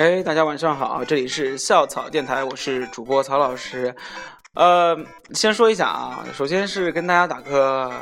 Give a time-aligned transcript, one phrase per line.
[0.00, 3.94] 哎，大家晚上好，这里是校草电台，我是主播曹老师。
[4.54, 4.96] 呃，
[5.34, 7.92] 先说一下啊，首先是跟大家打个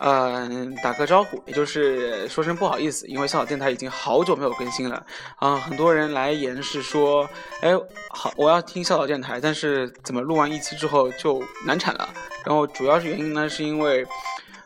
[0.00, 0.48] 呃
[0.82, 5.04] 打个招呼，也就是说声不好意思，因为校草电台已经好久没有更新了
[5.36, 7.28] 啊、很多人来言是说，
[7.60, 7.72] 哎，
[8.08, 12.08] 好，我要听校草电台，但是怎么录完一期之后就难产了？
[12.46, 14.06] 然后主要是原因呢，是因为。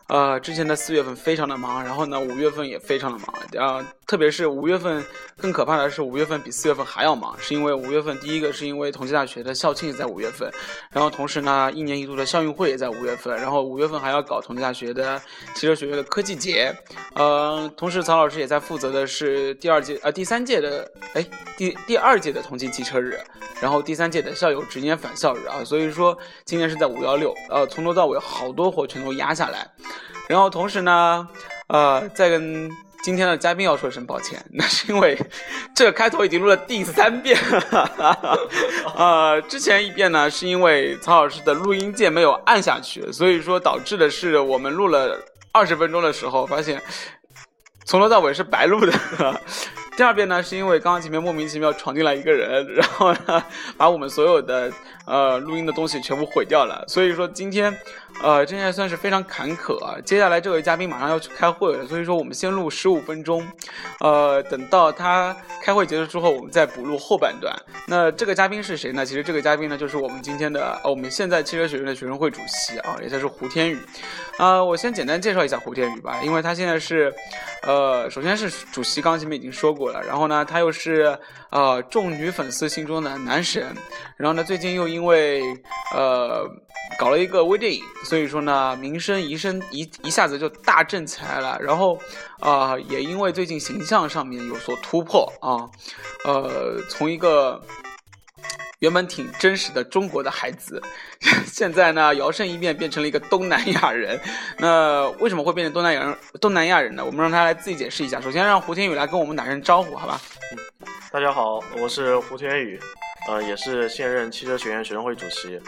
[0.07, 5.03] 呃，之前的四月份非常的忙，然后呢，五月份也非常的忙，呃，特别是五月份，
[5.37, 10.49] 更可怕的是五月份比四月份还要忙，是因为五月份第一个是因为同济大学的校庆在五月份，
[10.91, 15.21] 然后同时呢，一年一度的校运会也在五月份，然后五月份还要搞同济大学的
[15.53, 16.73] 汽车学院的科技节，
[17.15, 21.25] 呃，同时曹老师也在负责的是第二届呃第三届的哎
[21.57, 23.19] 第第二届的同济汽车日，
[23.59, 29.69] 然后第三届的校友直年返校日啊，所以说今年是在五幺六，呃，从头到尾好多活全都压下来。
[30.27, 31.27] 然后同时呢，
[31.67, 32.69] 呃，再跟
[33.03, 35.17] 今天的嘉宾要说一声抱歉， 那是因为
[35.73, 38.39] 这个开头已经录了第三遍了。
[38.97, 45.17] 呃，之前一遍呢，是因为曹老师的录音键没有按下去，所以说导致的是我们录了
[45.53, 46.81] 二十分钟的时候，发现
[47.85, 48.91] 从头到尾是白录的。
[49.97, 53.43] 第二遍呢，是因为刚刚前面莫名其妙闯进来一个人，然后呢，
[53.75, 54.71] 把我们所有的
[55.05, 56.85] 呃录音的东西全部毁掉了。
[56.87, 57.75] 所以说今天，
[58.21, 59.97] 呃，这也算是非常坎坷啊。
[60.05, 63.43] 接下来这位嘉宾马上要去开会了，所以说我们先录十五分钟，
[63.99, 67.51] 呃，等到他开会结束之后，我们再补录后半段。
[67.87, 69.03] 那这个嘉宾是谁呢？
[69.03, 73.79] 其实这个嘉宾呢，就是我们今天的，呃，我们现在汽车学院的学生会主席啊，也就是胡天宇。
[74.37, 77.11] 啊、我先简单介绍一下胡天宇吧，因为他现在是，
[77.63, 81.17] 呃，首先是主席，刚刚前面已经说过了，然后呢，他又是
[81.49, 83.75] 呃众女粉丝心中的男神，
[84.15, 85.41] 然后呢，最近又因为
[85.95, 86.47] 呃
[86.99, 91.99] 搞了一个微电影，所以说呢，名声一声一一下子就大振起来了，然后
[92.39, 95.65] 啊、也因为最近形象上面有所突破啊，
[96.25, 97.59] 呃，从一个。
[98.79, 100.79] 原本挺真实的中国的孩子，
[101.47, 104.19] 现在呢摇身一变变成了一个东南亚人。
[104.59, 106.17] 那为什么会变成东南亚人？
[106.39, 107.03] 东南亚人呢？
[107.03, 108.21] 我们让他来自己解释一下。
[108.21, 110.21] 首先让胡天宇来跟我们打声招呼，好吧？
[110.51, 110.57] 嗯
[111.09, 112.79] 大家好，我是胡天宇，
[113.29, 115.59] 呃，也是现任汽车学院学生会主席。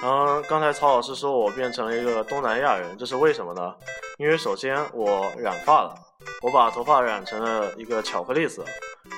[0.00, 3.74] 然后刚才曹老师说我变成了一个东南亚人，这是为什么呢？
[4.16, 5.94] 因为首先我染发了，
[6.42, 8.64] 我把头发染成了一个巧克力色。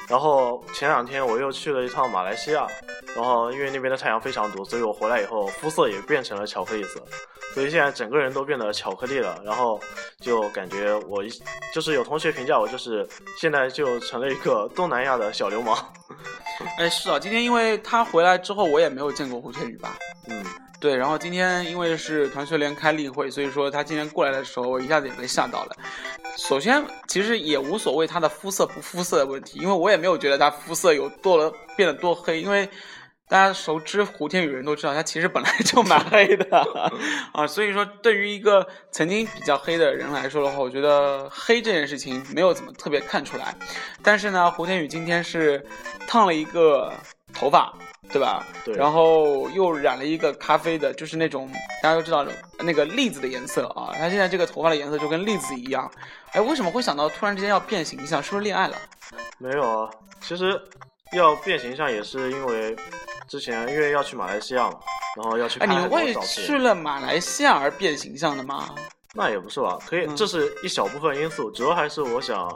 [0.08, 2.66] 然后前两天我又去了一趟马来西亚，
[3.16, 7.02] 然后因为那边的太阳非常毒，所以我回来以后肤色也变成了巧克力色，
[7.54, 9.40] 所以现在整个人都变得巧克力了。
[9.42, 9.80] 然后
[10.20, 11.30] 就感觉我一
[11.74, 15.76] 就是有同学评价我就是现在就成了一个东南亚的小流氓。
[16.78, 19.96] 哎，是啊，今天因为他回来之后，我也没有见过胡天宇吧？
[20.28, 20.44] 嗯，
[20.80, 25.76] 对，然后今天因为是团学联开例会，所以说他今天过来的时候，我一下子也被吓到了。
[26.38, 32.68] 首先，其实也无所谓他的肤色不肤色的问题，因为我也没有觉得他肤色有多了变得多黑，因为
[33.28, 36.64] 大家熟知胡天宇人都知道，他其实本来就蛮黑的
[37.34, 43.54] 啊，所以说对于一个曾经比较黑的人来说的话，我觉得黑这件事情没有怎么特别看出来。
[44.02, 45.64] 但是呢，胡天宇今天是
[46.06, 46.92] 烫了一个
[47.34, 47.74] 头发，
[48.12, 48.46] 对吧？
[48.64, 51.50] 对然后又染了一个咖啡的，就是那种
[51.82, 53.90] 大家都知道的那个栗子的颜色啊。
[53.94, 55.90] 他现在这个头发的颜色就跟栗子一样。
[56.30, 58.22] 哎，为什么会想到突然之间要变形象？
[58.22, 58.76] 是不是恋爱了？
[59.38, 60.60] 没有啊，其实
[61.12, 62.76] 要变形象也是因为
[63.28, 64.78] 之前因为要去马来西亚嘛，
[65.16, 66.14] 然后要去哎，你为。
[66.22, 68.68] 去了马来西亚而变形象的吗？
[69.14, 72.48] 那也不是吧，可以，嗯这是一小部分因素，主要还是我想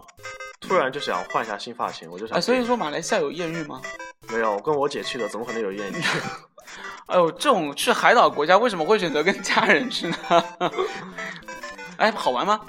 [0.61, 3.81] 突然就想换一下新发型，我就想哎，所以说马来西亚有艳遇吗？
[4.31, 5.97] 没有，我跟我姐去的，怎么可能有艳遇？
[7.07, 10.17] 哎呦，这种去海岛国家为什么会选择跟家人去呢？
[11.97, 12.61] 哎，好玩吗？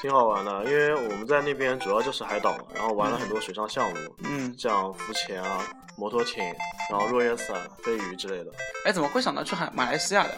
[0.00, 5.64] 挺好玩的，因为我们在那边主要就是海岛嘛，然后玩了很多水上项目，嗯，像浮潜啊、
[5.96, 6.44] 摩托艇，
[6.90, 8.52] 然后落叶伞、飞鱼之类的。
[8.84, 10.34] 哎，怎么会想到去海马来西亚的？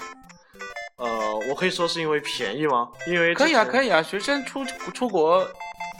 [0.97, 2.89] 呃，我可以说是因为便宜吗？
[3.07, 3.89] 因为可以啊，可以。
[3.89, 5.47] 以啊，学生出出国，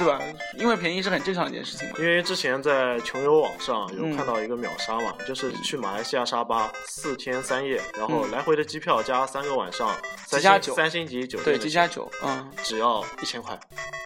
[0.01, 0.19] 对吧？
[0.57, 1.95] 因为便宜是很正常的一件事情嘛。
[1.99, 9.95] 因为之前在穷游网上有嗯看到一个秒杀嘛，就是去马来西亚沙巴四天三夜，然后嗯来回的机票加三个晚上，
[10.27, 13.59] 三加九三星级酒，店对七加九，嗯，只要一千块。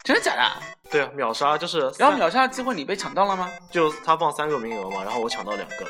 [0.02, 0.42] 真的假的？
[0.90, 3.48] 对啊，秒杀就是，然后秒杀的机会你被抢到了吗？
[3.70, 5.86] 就他放三个名额嘛，然后我抢到两个。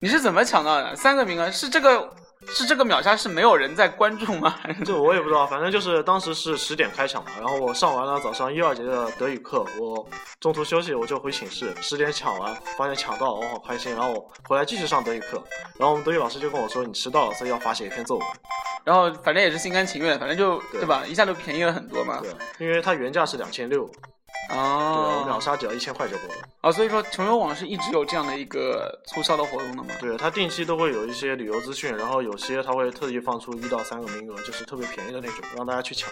[0.00, 0.96] 你是怎么抢到的？
[0.96, 2.12] 三个名额是这个
[2.48, 4.54] 是这个秒杀是没有人在关注吗？
[4.84, 10.06] 这我也不知道，反正就是当时是十点开场嘛，然后我上完了早上一二节的德语课，我
[10.40, 15.42] 中途休息我就回寝室，十点抢完，发现抢到了，我好开心，然后我回来继续上德语课，
[15.78, 18.26] 然后我们德语老师就跟我说你迟到了，所以要罚写一篇作文。
[18.84, 21.04] 然后反正也是心甘情愿，反正就对对吧？
[21.06, 22.20] 一下就便宜了很多嘛。
[22.20, 23.88] 对，因为它原价是两千六，
[24.50, 26.48] 哦，秒杀只要一千块就够了。
[26.60, 29.86] 啊，所以说穷游网是一直有这样的一个促销的活动的吗？
[30.00, 36.10] 对，它定期都会有一些旅游资讯，然后有些它会特意放出一到三个名额，就是特别便宜的那种，让大家去抢。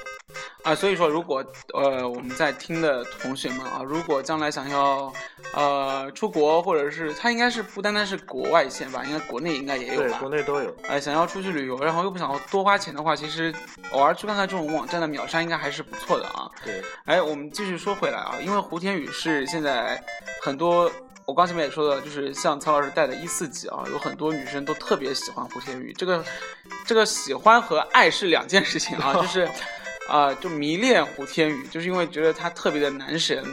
[0.62, 1.44] 啊，所以说如果
[1.74, 5.12] 呃我们在听的同学们啊，如果将来想要
[5.54, 10.28] 呃出国，或者是它应该是不单单是国外线吧，应该国内应该也有吧对，国？
[10.28, 10.74] 内都有。
[10.88, 13.54] 哎，想要出去旅游，然后又不想要多花钱的话，其实
[13.92, 16.50] 偶尔去看看这种网站的秒杀应该还是不错的啊。
[16.64, 20.02] 对，哎，我们继续说回来啊，因为胡天宇是现在
[20.42, 20.90] 很多，
[21.24, 25.92] 我刚前面也说了，就是像曹老师带的一四级啊，有很多女生都特别喜欢胡天宇。
[25.92, 26.24] 这个
[26.86, 29.48] 这个喜欢和爱是两件事情啊，就是
[30.08, 33.44] 啊、就迷恋胡天宇，就是因为觉得他特别的男神。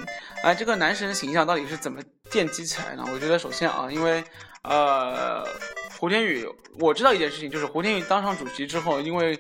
[0.43, 3.03] 哎、这个男神形象到底是怎么奠基起来呢？
[3.11, 4.23] 我觉得首先啊，因为
[4.63, 5.43] 呃，
[5.99, 6.47] 胡天宇，
[6.79, 9.37] 我知道一件事情，就是胡天宇当上主席之后，因为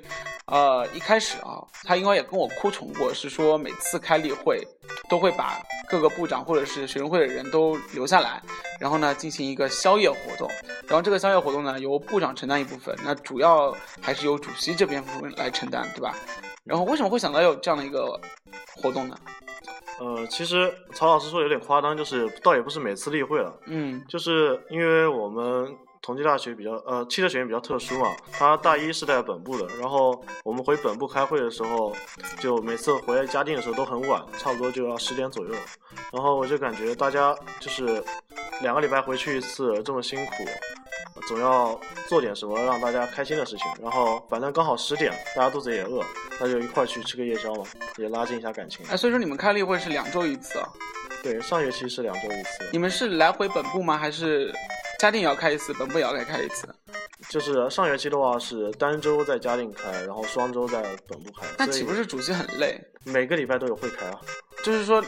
[0.47, 4.59] 呃一开始啊，他应该也跟我哭穷过，是说每次开例会
[5.07, 8.41] 都会把各个部长或者是学生会的人都留下来，
[8.79, 10.49] 然后呢进行一个宵夜活动，
[10.87, 13.71] 然后这个宵夜活动呢由部长承担一部分，那主要
[14.01, 16.15] 还是由主席这边部分来承担，对吧？
[16.63, 18.19] 然后为什么会想到有这样的一个
[18.81, 19.15] 活动呢？
[19.99, 31.93] 呃，其实曹老师说有点夸张，就是倒也不是每次例会了，嗯就是因为我们同济大学比较呃汽车学院比较特殊嘛，他大一是在本部的，然后我们回本部开会的时候，
[32.39, 35.53] 就每次回来嘉定的时候都很晚，差不多就要十点左右，
[36.11, 38.03] 然后我就感觉大家就是
[38.61, 40.31] 两个礼拜回去一次这么辛苦。
[41.27, 41.77] 总要
[42.07, 46.01] 做点什么让大家开心的事情，然后反正刚好十点，大家肚子也饿，
[46.39, 47.65] 那就一块儿去吃个夜宵嘛，
[47.97, 48.85] 也拉近一下感情。
[48.87, 50.69] 哎，所以说你们开例会是两周一次啊？
[51.23, 53.97] 对，上学期是两周一次，你们是来回本部吗？
[53.97, 54.53] 还是
[54.99, 56.67] 嘉定也要开一次，本部也要再开一次？
[57.29, 62.79] 就是上学期的话是单周在嘉定开，然后双周在本部开，那岂不是主席很累？
[63.03, 64.19] 每个礼拜都有会开啊？
[64.63, 65.03] 就是说，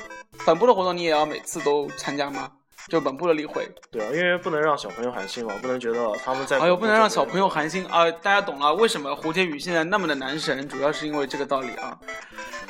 [0.45, 2.51] 本部的活动你也要每次都参加吗？
[2.87, 3.69] 就本部的例会？
[3.91, 11.99] 对啊，因为不能让小朋友寒心嘛，不能觉得他们在哎呦，不能让小朋友寒心啊、大家懂了，为什么胡天宇现在那么的男神，主要是因为这个道理啊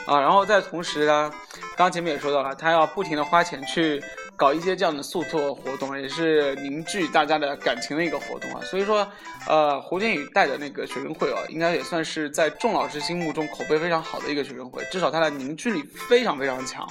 [0.06, 0.19] 啊！
[0.19, 1.31] 然后在同时呢，
[1.77, 4.04] 刚刚前面也说到了，他要不停的花钱去
[4.39, 8.62] 搞一些这样的速拓活动，也是凝聚大家的感情的一个活动啊。
[8.63, 9.06] 所以说，
[9.45, 16.88] 呃，胡天宇带的那个学生会啊，应该也算是在众老师心目中口碑非常好的一个学生会，至少它的凝聚力非常非常强。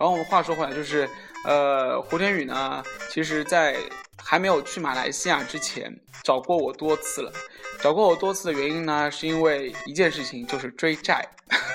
[0.00, 1.08] 然后我们话说回来，就是
[1.44, 3.76] 呃，胡天宇呢，其实在
[4.20, 7.32] 还没有去马来西亚之前，找过我多次了。
[7.80, 11.24] 找过我多次的原因呢，是因为一件事情，就是追债。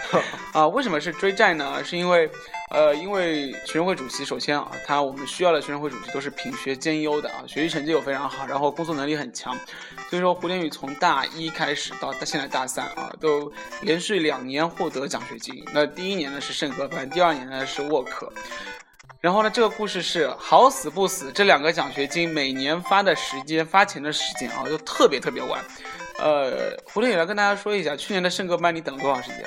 [0.54, 1.84] 啊，为什么是追债呢？
[1.84, 2.30] 是因为，
[2.72, 9.56] 呃，因为学生会主席首先啊，他我们需要的学生会主席都是品学兼优的啊，学习成绩又非常好，然后工作能力很强。
[10.10, 13.52] 所以说，胡天宇从大一开始到现在大三啊，都
[13.82, 15.64] 连续两年获得奖学金。
[15.74, 18.32] 那第一年呢是圣歌班，第二年呢是沃克。
[19.22, 25.64] 然后呢，这个故事是好死不死，这两个奖学金每年发的时间、发钱的时间啊，就特别特别晚。
[26.18, 29.46] 呃，胡天宇来跟大家说一下，去年的圣歌班你等了多长时间？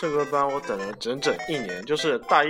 [0.00, 2.48] 圣歌班我等了整整一年，就是大一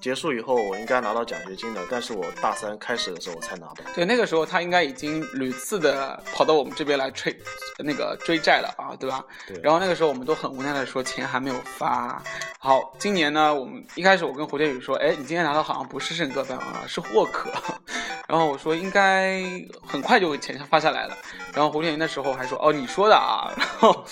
[0.00, 3.78] 结束以后我应该拿到奖学金的，但是我大三开始的时候我才拿到。
[3.96, 7.36] 对，那个时候他应该已经屡次的跑到我们这边来追
[7.78, 9.24] 那个追债了啊，对吧？
[9.44, 12.22] 对然后那个时候我们都很无奈的说钱还没有发。
[12.60, 17.50] 好，今年呢，我们一开始我跟胡天宇说，哎，你今天拿到好像不是圣歌班啊，是沃克。
[18.28, 19.42] 然后我说应该
[19.84, 21.16] 很快就会钱发下来了。
[21.52, 23.50] 然后胡天宇那时候还说，哦，你说的啊。
[23.58, 24.04] 然后，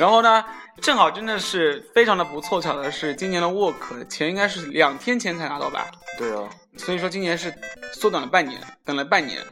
[0.00, 0.44] 然后呢，
[0.84, 5.86] 正好真的是非常的不凑巧的是，今年的沃克钱应该是两天前才拿到吧。
[6.18, 7.50] 对啊，所以说今年是
[7.94, 9.42] 缩短了半年，等了半年。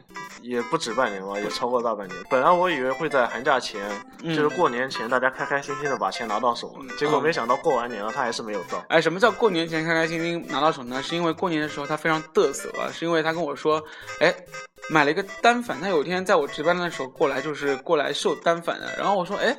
[0.43, 2.19] 也不止半年吧，也超过大半年。
[2.29, 3.81] 本来我以为会在寒假前，
[4.21, 8.85] 嗯就是过年前，大家开开心心的把钱拿到手，结果没想到过完年了，他还是没有到。
[8.89, 11.01] 哎，什么叫过年前开开心心拿到手呢？
[11.01, 13.83] 是因为过年的时候他非常嘚瑟啊，是因为他跟我说，
[14.19, 14.35] 哎，
[14.89, 18.93] 买了一个单反，他有一天在我值班的时候过来，就是过来秀单反的。
[18.97, 19.55] 然后我说，哎，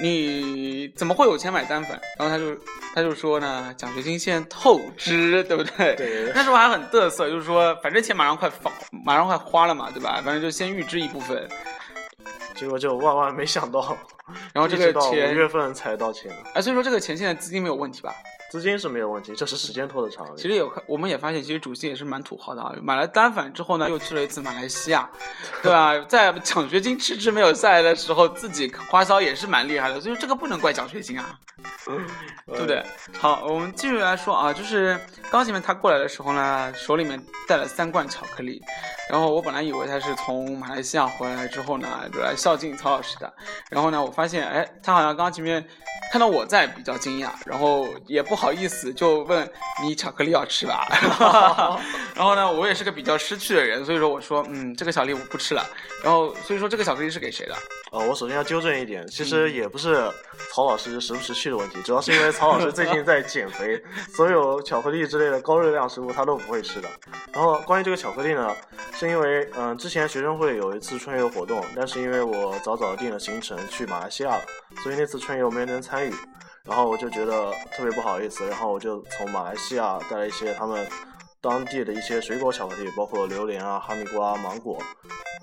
[0.00, 1.98] 你怎么会有钱买单反？
[2.18, 2.60] 然后他就
[2.94, 5.94] 他就说呢，奖学金现在透支，对不对？
[5.94, 8.72] 对那时候还很嘚瑟，就是说反正钱马上快放，
[9.04, 10.20] 马上快花了嘛，对吧？
[10.24, 11.48] 反正就先预支一部分，
[12.56, 13.96] 结果就万万没想到，
[14.52, 18.12] 然后这一直到五，月份才到钱，哎，所以说这个钱现在资金没有问题吧？
[18.50, 20.26] 资金是没有问题，就是时间拖得长。
[20.36, 22.74] 其实有看，我们也发现，其实主席也是蛮土豪的啊。
[22.82, 25.08] 买了单反之后呢，又去了一次马来西亚，
[25.62, 25.98] 对吧？
[26.08, 30.00] 在奖学金迟迟没有下来的时候，自己花销也是蛮厉害的。
[30.00, 31.38] 所以这个不能怪奖学金啊，
[32.46, 32.84] 对不对？
[33.18, 34.98] 好，我们继续来说啊，就是
[35.30, 38.62] 刚前面他过来的时候呢，手里面带了三罐巧克力，
[39.10, 43.32] 然后我本来以为他是从马来西亚回来之后呢，就来孝敬曹老师的，
[43.70, 45.66] 然后呢，我发现，哎，他好像刚刚前面
[46.10, 49.48] 看到我在比较惊讶，然后也不好意思就问
[49.82, 50.86] 你巧克力要吃吧。
[52.14, 55.64] 然后呢，我也是个比较失趣的人，所以说我说嗯，这个巧克力我不吃了。
[56.02, 57.54] 然后所以说这个巧克力是给谁的？
[57.90, 60.10] 呃，我首先要纠正一点，其实也不是
[60.54, 63.82] 曹老师识不识趣的问题， 主要是因为曹老师最近在减肥，
[64.14, 66.88] 所有巧克力之类的高热量食物他都不会吃的。
[67.32, 68.54] 然后关于这个巧克力呢，
[68.94, 74.42] 是因为嗯、之前学生会有一次春游活动，但是因为我早早定了行程去马来西亚了，
[74.82, 76.12] 所以那次春游没能参与。
[76.64, 80.86] 然后我就觉得特别不好意思，然后我就从马来西亚带了一些他们
[81.40, 84.78] 当地的一些水果巧克力，包括榴莲啊、哈密瓜、芒果，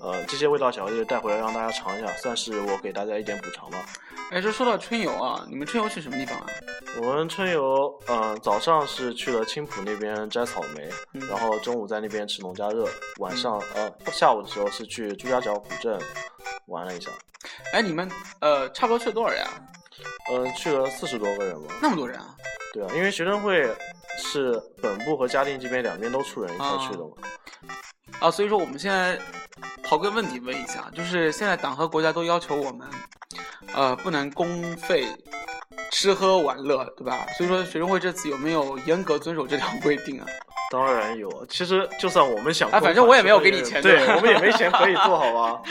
[0.00, 3.84] 呃，这些味道巧克力带回来让大家尝一下，算是我给大家一点补偿吧。
[4.30, 6.46] 哎，这说到春游啊，你们春游去什么地方啊？
[7.02, 12.88] 我们春游，嗯、早上是去了青浦那边摘草莓，嗯然后中午在那边吃农家乐，
[13.18, 15.98] 晚上呃下午的时候是去朱家角古镇
[16.66, 17.10] 玩了一下，
[17.72, 18.08] 哎，你们
[18.40, 19.50] 呃差不多去了多少人啊？
[20.32, 21.74] 嗯、去了四十多个人吧。
[21.80, 22.34] 那么多人啊？
[22.72, 23.68] 对啊，因为学生会
[24.18, 27.10] 是本部和嘉定这边两边都出人一块去的嘛。
[28.20, 29.18] 啊，所以说我们现在
[29.84, 32.88] 刨个问题问一下，就是现在党和国家都要求我们，
[33.74, 35.06] 呃，不能公费
[35.92, 37.26] 吃喝玩乐，对吧？
[37.36, 40.26] 所以说学生会这次有没有严格遵守这条规定啊？
[40.72, 45.62] 当然有，其实就算我们想啊反正我也没有给你钱对我们也没钱可以做 好吧？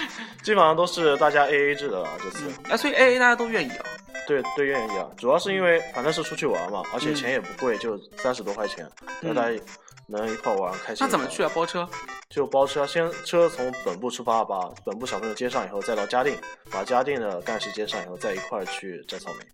[0.42, 2.50] 基本上都是大家 A A 制的了，这次。
[2.70, 3.86] 哎，所以 A A 大家都愿意啊。
[4.28, 9.64] 对对，愿意啊，主要是因为反正是出去玩嘛，而且嗯钱也不贵，就三十多块钱，大嗯家
[10.08, 10.98] 能一块玩开心。
[11.06, 11.44] 那怎么去？
[11.44, 11.52] 啊？
[11.54, 11.88] 包车？
[12.30, 16.38] 就包车，先车从本部出发，把本部小朋友接上以后，再到嘉定，
[16.72, 19.46] 把嘉定的干事接上以后，再一块儿去摘草莓。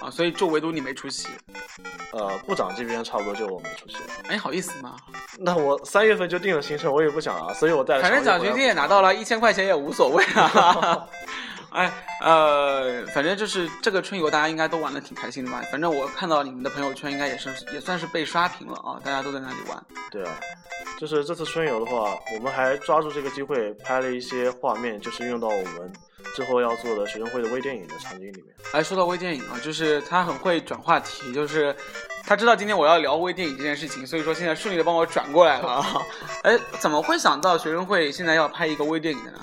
[0.00, 1.28] 啊，所以就唯独你没出席。
[2.12, 4.10] 呃，部长这边差不多就我没出席了。
[4.28, 4.96] 哎，好意思吗？
[5.38, 11.06] 那我三月份就定了行程，我也不想啊，所以我带了反正奖学金也拿到了，一千块钱也无所谓啊。
[11.72, 15.62] 哎，呃，反正就是这个春游，大家应该都玩的挺开心的吧？
[15.70, 19.84] 反正我看到你们的朋友圈，应该也是也算是被刷屏了啊，大家都在那里玩。
[20.10, 20.32] 对啊，
[20.98, 25.92] 就是这次春游的话，我们还抓住这个机会拍了一些画面，就是用到我们
[26.34, 28.46] 之后要做的学生会的微电影的场景里面。
[28.72, 31.76] 哎，说到微电影啊，就是他很会转话题，就是
[32.24, 36.02] 他知道今天我要聊微电影这件事情，所以说现在顺利的帮我转过来了啊。
[36.44, 39.38] 哎，怎么会想到学生会现在要拍一个微电影的呢？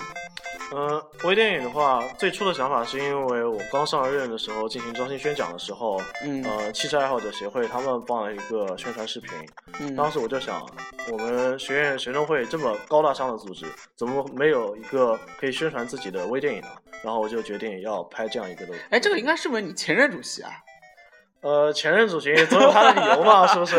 [0.78, 9.32] 嗯，微电影的话，最初的想法是因为我刚上任的时候进行招新宣讲的时候，嗯呃，汽车爱好者协会他们放了一个宣传视频，
[9.80, 10.68] 嗯，当时我就想，
[11.14, 13.66] 我们学院学生会这么高大上的组织，
[13.96, 16.68] 怎么没有一个可以宣传自己的微电影呢？
[17.02, 18.82] 然后我就决定要拍这样一个东西。
[18.90, 20.52] 哎，这个应该是不是你前任主席啊？
[21.46, 23.78] 呃，前任主席总有他的理由嘛， 是不是？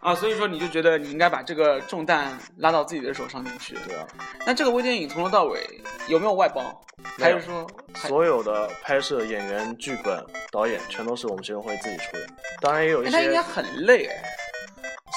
[0.00, 3.74] 啊，所以说你就觉得你应该把这个重担拉到自己的手上面去。
[3.84, 4.06] 对啊，
[4.46, 5.58] 那这个微电影从头到尾
[6.06, 6.80] 有没有外包？
[7.18, 12.26] 还是说还所有的拍摄、演员、剧本、导演全都是我们学生会自己出的，
[12.60, 14.22] 当然也有一些，那应该，很累哎。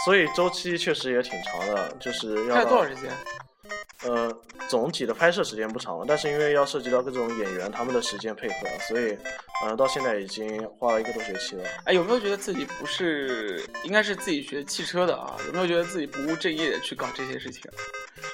[0.03, 3.11] 所以周期确实也挺长的，就是要拍多少时间？
[4.03, 4.31] 呃，
[4.67, 8.55] 总体的拍摄时间不长了，但是因为要涉及到各种演员他们的时间配合，
[8.87, 9.17] 所以，
[9.65, 11.63] 呃，到现在已经花了一个多学期了。
[11.85, 15.35] 哎，有没有觉得自己不是应该是自己学汽车的啊？
[15.47, 17.63] 有没有觉得自己不务正业的去搞这些事情？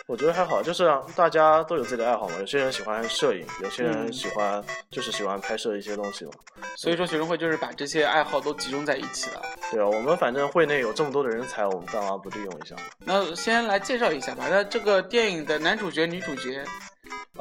[0.08, 2.36] 我觉得还好，就是大家都有自己的爱好嘛。
[2.40, 6.32] 有些人喜欢摄影，有些人嗯喜欢、就是喜欢拍摄一些东西嘛。
[6.76, 9.42] 所以说学生会就是把这些爱好都集中在一起了。
[9.72, 12.82] 对啊，我们反正会内有这么多的人才，我们干嘛不利用一下呢？
[13.06, 14.48] 那先来介绍一下吧。
[14.50, 16.64] 那这个电影的男主角、女主角，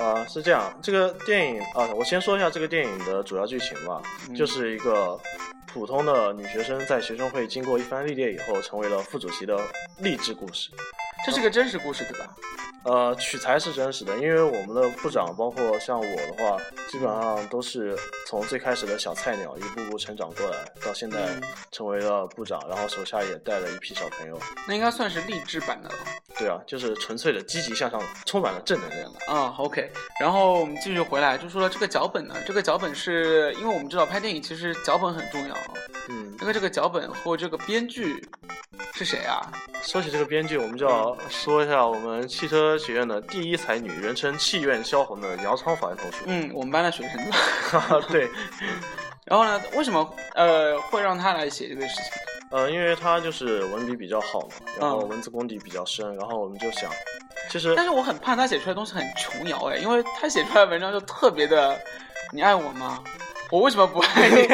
[0.01, 5.19] 啊，是这样，这个电影啊，我先说一下这个电影的主要剧情吧，嗯就是一个
[5.67, 9.61] 普通的女学生在学生会经过一番历练以后，成为了副主席的
[9.99, 10.71] 励志故事。
[11.27, 12.35] 这是个真实故事对吧？
[12.83, 16.57] 呃，取材是真实的，因为我们的部长，包括像我的话，
[16.89, 17.95] 基本上都是
[18.27, 24.41] 从最开始的小菜鸟，一步步成长过来，到现在嗯成为了部长，然后手下也带了一批小朋友。
[24.67, 25.97] 那应该算是励志版的了。
[26.41, 29.19] 对啊，就是纯粹的积极向上，充满了正能量的。
[29.31, 35.55] 啊、o k 然后我们继续回来，就说了这个脚本呢，这个脚本是因为我们知道拍电影其实脚本很重要，
[36.09, 38.27] 嗯，那个这个脚本或这个编剧
[38.95, 39.53] 是谁啊？
[39.83, 46.19] 说起这个编剧，我们就要说一下我们汽车学院的第一才女，人称气院萧红的姚昌凡同学。
[46.25, 48.31] 嗯，我们班的学生 对，
[49.27, 52.05] 然后呢，为什么呃会让他来写这个事情？
[52.51, 56.91] 呃，因为他就是文笔比较好嘛，然后嗯文字功底比较深，然后我们就想，
[57.49, 61.79] 其实但是我很怕他写出来的东西很琼瑶哎，因为他写出来的文章就特别的，
[62.33, 63.03] 你爱我吗？
[63.51, 64.43] 我为什么不爱你？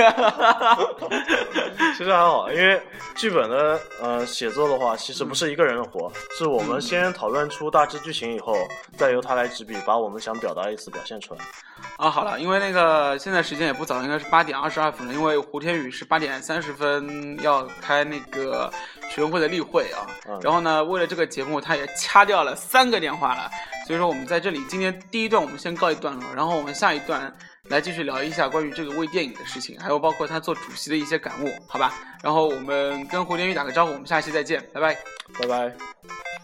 [1.96, 2.80] 其实还好，因为
[3.14, 8.54] 剧本的呃写作的话，其实不是一个人的活，是我们先讨论出大致剧情以后，
[8.96, 11.40] 再由他来执笔，把我们想表达的意思表现出来。
[11.96, 15.14] 啊，好了，因为那个现在时间也不早，应该是八点二十二分了。
[15.14, 18.70] 因为胡天宇是八点三十分要开那个
[19.08, 23.50] 学生会的例会啊，嗯然后呢，为了这个节目，他也掐掉了三个电话了。
[23.86, 27.32] 所以说，我们在这里今天第一段我们先告一段落，然后我们下一段
[27.68, 31.92] 来继续聊一下关于这个微电影的事情，还有包括他做主席的一些感悟，好吧？
[32.22, 34.96] 然后我们跟胡天宇打个招呼，我们下期再见，拜拜。
[35.40, 36.35] 拜拜。